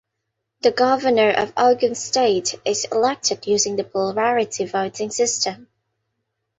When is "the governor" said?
0.61-1.29